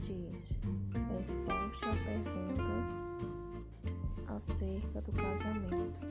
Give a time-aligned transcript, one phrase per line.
[0.00, 0.60] diz:
[0.92, 2.88] Resposta a perguntas
[4.26, 6.10] acerca do casamento.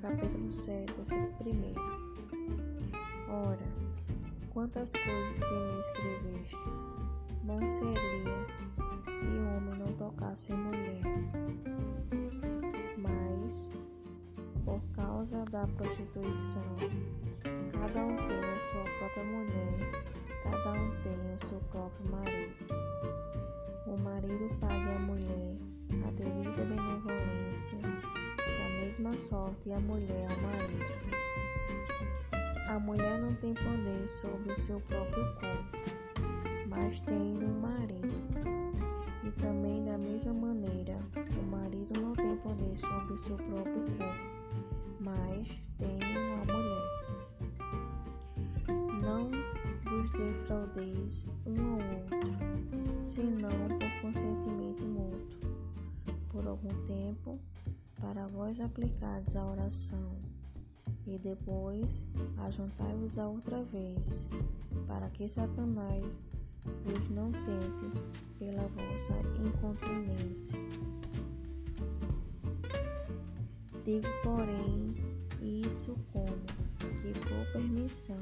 [0.00, 1.88] Capítulo 7, versículo 1.
[3.30, 3.66] Ora,
[4.50, 6.56] quantas coisas que me escreveste,
[7.44, 8.46] não seria
[9.04, 11.02] que homem não tocasse em mulher.
[12.96, 13.54] Mas,
[14.64, 16.76] por causa da prostituição,
[17.80, 19.78] cada um tem a sua própria mulher,
[20.42, 22.54] cada um tem o seu próprio marido.
[23.86, 25.56] O marido paga à mulher
[26.06, 27.78] a devida benevolência,
[28.36, 31.28] da mesma sorte a mulher ao marido.
[32.68, 35.78] A mulher não tem poder sobre o seu próprio corpo,
[36.68, 38.08] mas tem um marido.
[39.24, 44.38] E também da mesma maneira, o marido não tem poder sobre o seu próprio corpo,
[45.00, 45.48] mas
[45.78, 46.07] tem
[50.48, 52.18] defraudeis um ao outro,
[53.14, 55.40] senão por consentimento mútuo,
[56.30, 57.38] por algum tempo,
[58.00, 60.10] para vós aplicardes a oração,
[61.06, 61.86] e depois
[62.38, 64.00] ajuntai-vos a outra vez,
[64.86, 66.06] para que Satanás
[66.84, 68.00] vos não tente
[68.38, 70.58] pela vossa incontinência.
[73.84, 74.86] Digo, porém,
[75.42, 76.26] isso como
[76.78, 78.16] que por permissão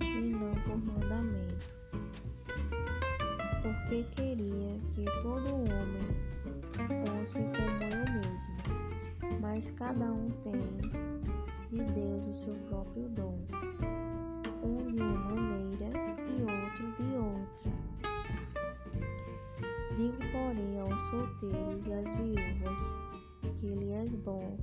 [0.00, 1.33] e não por mandamento,
[9.54, 10.60] mas cada um tem
[11.70, 13.38] de Deus o seu próprio dom,
[14.64, 15.92] um de uma maneira
[16.26, 17.70] e outro de outra.
[19.96, 22.78] Digo, porém, aos solteiros e às viúvas
[23.60, 24.58] que lhe é bom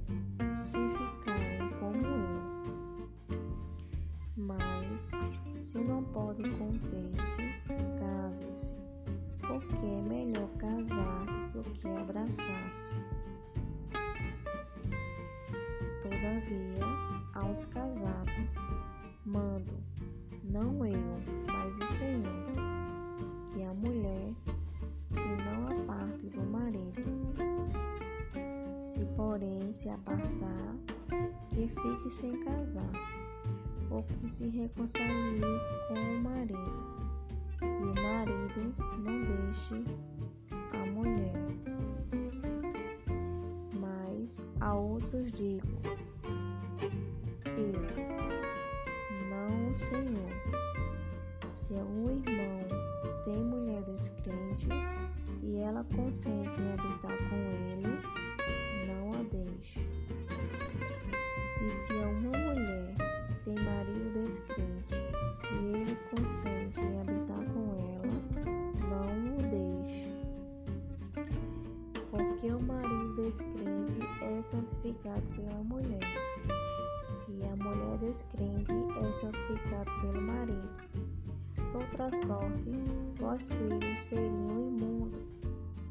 [20.61, 20.93] não eu,
[21.47, 22.45] mas o Senhor,
[23.51, 24.31] que a mulher
[25.09, 27.01] se não aparte do marido.
[28.85, 30.75] Se, porém, se apartar,
[31.49, 32.91] que fique sem casar,
[33.89, 35.41] ou que se reconcilie
[35.87, 36.83] com o marido,
[37.59, 39.83] e o marido não deixe
[40.73, 41.33] a mulher.
[43.79, 45.80] Mas a outros digo,
[75.11, 75.99] santificado pela mulher,
[77.27, 80.69] e a mulher descrente é santificada pelo marido.
[81.73, 82.71] Outra sorte,
[83.19, 85.27] vós filhos seriam imundos,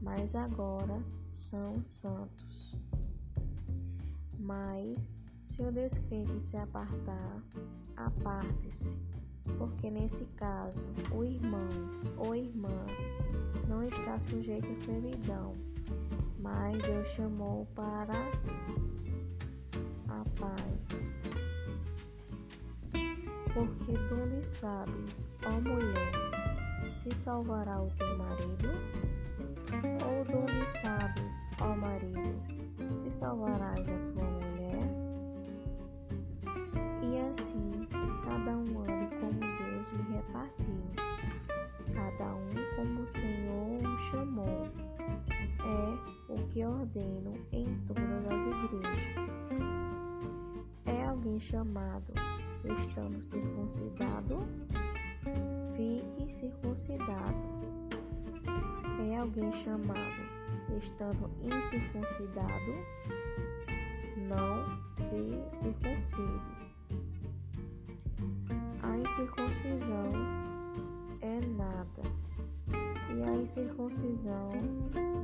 [0.02, 2.76] mas agora são santos.
[4.38, 4.98] Mas,
[5.46, 7.42] se o descrente se apartar,
[7.96, 8.96] aparte-se,
[9.58, 11.68] porque nesse caso o irmão
[12.16, 12.86] ou irmã
[13.68, 15.52] não está sujeito à servidão,
[16.38, 18.14] mas Deus chamou para
[20.40, 21.20] paz.
[23.52, 26.12] Porque donde sabes, ó mulher,
[27.02, 28.68] se salvará o teu marido?
[30.06, 32.34] Ou donde sabes, ó marido,
[33.02, 34.88] se salvarás a tua mulher?
[37.02, 37.86] E assim,
[38.24, 40.82] cada um ande como Deus lhe repartiu,
[41.92, 44.68] cada um como o Senhor o chamou.
[45.62, 49.29] É o que ordeno em todas as igrejas.
[51.30, 52.12] Alguém chamado
[52.64, 54.38] estando circuncidado?
[55.76, 57.36] Fique circuncidado.
[59.08, 60.24] É alguém chamado
[60.76, 62.72] estando incircuncidado?
[64.28, 66.50] Não se circuncide.
[68.82, 70.10] A incircuncisão
[71.22, 72.02] é nada,
[73.14, 74.50] e a incircuncisão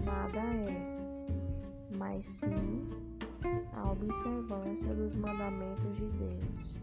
[0.05, 3.06] nada é, mas sim
[3.73, 6.75] a observância dos mandamentos de Deus.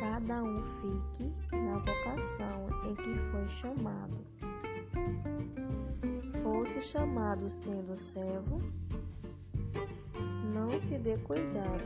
[0.00, 4.16] Cada um fique na vocação em que foi chamado.
[6.42, 8.60] Fosse chamado sendo servo,
[10.52, 11.84] não te dê cuidado.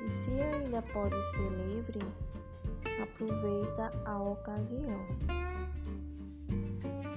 [0.00, 2.00] E se ainda pode ser livre,
[3.02, 5.06] aproveita a ocasião.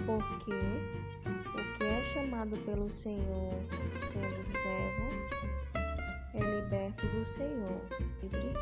[0.06, 1.15] Porque
[2.16, 3.52] chamado pelo Senhor,
[4.14, 5.10] sendo servo,
[6.34, 7.82] é liberto do Senhor,
[8.24, 8.56] livre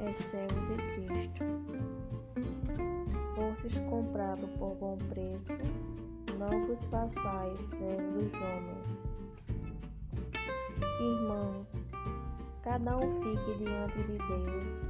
[0.00, 0.76] é servo de
[1.06, 1.44] Cristo.
[3.36, 5.56] Fostes comprado por bom preço,
[6.36, 9.04] não vos façais servos dos homens.
[10.98, 11.84] Irmãos,
[12.64, 14.84] cada um fique diante de Deus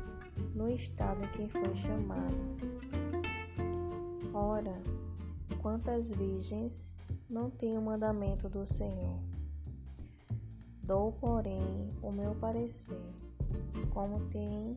[0.55, 2.57] no estado em que foi chamado.
[4.33, 4.81] Ora,
[5.61, 6.95] quantas virgens
[7.28, 9.19] não têm o mandamento do Senhor?
[10.82, 13.00] Dou, porém, o meu parecer,
[13.90, 14.76] como tem,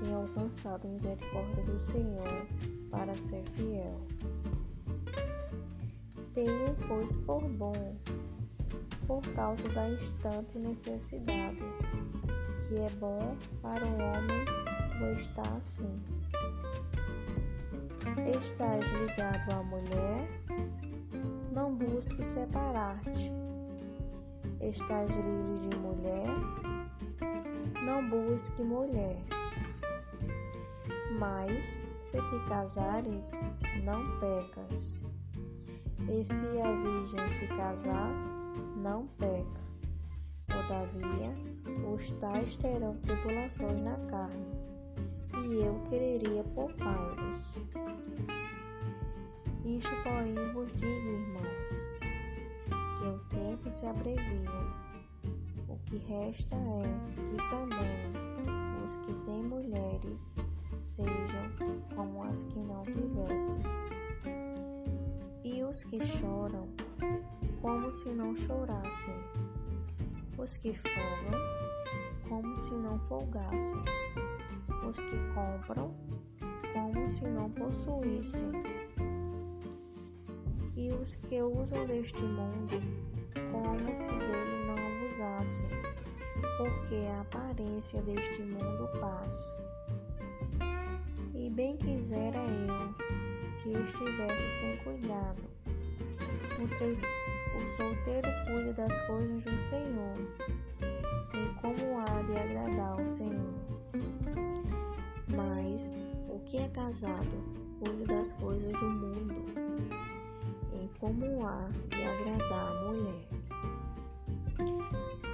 [0.00, 2.46] tem alcançado misericórdia do Senhor
[2.90, 4.00] para ser fiel.
[6.34, 7.96] Tenho, pois, por bom,
[9.06, 11.58] por causa da instante necessidade,
[12.66, 14.66] que é bom para o homem
[15.20, 16.02] estar assim.
[18.18, 20.28] Estás ligado à mulher,
[21.52, 23.46] não busque separar-te
[24.60, 26.26] estás livre de mulher,
[27.84, 29.16] não busque mulher.
[31.18, 31.64] Mas,
[32.02, 33.30] se te casares,
[33.84, 35.02] não pecas.
[36.08, 38.10] E se a virgem se casar,
[38.76, 39.66] não peca.
[40.46, 41.32] Todavia,
[41.92, 44.46] os tais terão tribulações na carne,
[45.48, 47.75] e eu quereria poupá-los.
[49.76, 51.70] Isto, porém, vos digo, irmãos,
[53.02, 54.50] o tempo se abrevia.
[55.68, 56.82] O que resta é
[57.14, 58.10] que também
[58.86, 60.34] os que têm mulheres
[60.94, 63.60] sejam como as que não tivessem.
[65.44, 66.68] E os que choram,
[67.60, 69.20] como se não chorassem.
[70.38, 71.40] Os que folgam,
[72.30, 73.84] como se não folgassem.
[74.88, 75.94] Os que compram,
[76.72, 78.85] como se não possuíssem
[80.76, 82.82] e os que usam deste mundo
[83.50, 85.68] como se dele não abusassem,
[86.58, 89.56] porque a aparência deste mundo passa.
[91.34, 92.94] E bem quisera eu
[93.62, 95.42] que estivesse sem cuidado.
[96.62, 100.16] O, seu, o solteiro cuida das coisas do Senhor,
[101.32, 103.54] e como há de agradar ao Senhor.
[105.34, 105.96] Mas
[106.28, 107.44] o que é casado
[107.80, 110.05] cuida das coisas do mundo
[110.98, 113.28] como há de agradar a mulher.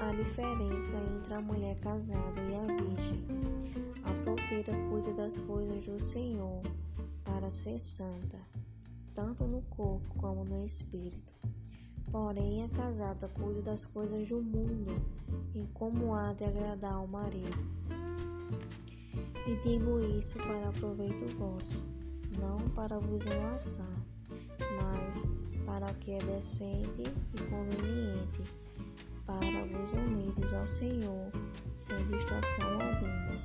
[0.01, 3.25] A diferença entre a mulher casada e a virgem.
[4.05, 6.61] A solteira cuida das coisas do Senhor
[7.25, 8.39] para ser santa,
[9.15, 11.33] tanto no corpo como no espírito.
[12.11, 15.01] Porém, a casada cuida das coisas do mundo
[15.55, 17.57] e como há de agradar ao marido.
[19.47, 21.83] E digo isso para proveito vosso,
[22.39, 24.03] não para vos enlaçar,
[25.73, 27.03] para o que é decente
[27.35, 28.43] e conveniente,
[29.25, 31.33] para vos unidos ao Senhor,
[31.79, 33.41] sem distração alguma.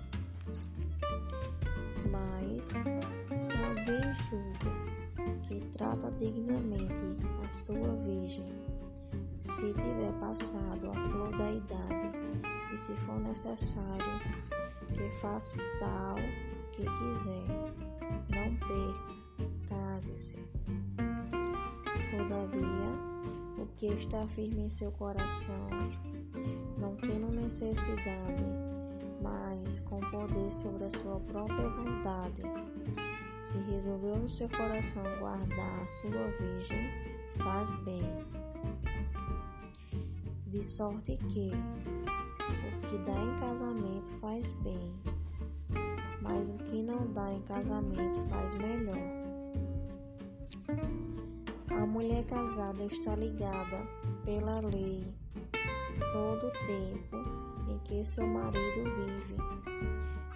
[2.12, 6.93] Mas, se alguém julga que trata dignamente
[7.46, 8.51] a sua virgem,
[9.43, 12.17] se tiver passado a flor da idade,
[12.74, 14.19] e se for necessário
[14.93, 16.15] que faça tal
[16.74, 17.48] que quiser,
[18.29, 19.17] não perca,
[19.69, 20.97] case-se.
[22.17, 25.67] Todavia, o que está firme em seu coração,
[26.79, 28.43] não tendo necessidade,
[29.21, 32.41] mas com poder sobre a sua própria vontade,
[33.45, 36.89] se resolveu no seu coração guardar a sua virgem,
[37.38, 38.01] faz bem.
[40.47, 44.91] De sorte que o que dá em casamento faz bem,
[46.24, 49.26] mas o que não dá em casamento faz melhor.
[51.77, 53.88] A mulher casada está ligada
[54.25, 55.05] pela lei
[56.12, 57.17] todo o tempo
[57.69, 59.36] em que seu marido vive.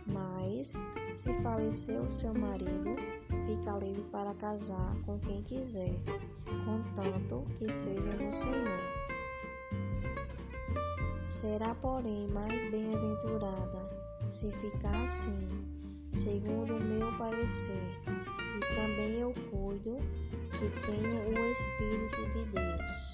[0.06, 0.72] Mas,
[1.18, 2.96] se faleceu seu marido,
[3.48, 5.96] fica livre para casar com quem quiser,
[6.64, 8.80] contanto que seja no Senhor.
[11.42, 13.90] Será, porém, mais bem-aventurada
[14.30, 15.48] se ficar assim,
[16.24, 19.98] segundo o meu parecer, e também eu cuido
[20.62, 23.11] que tenha o Espírito de Deus.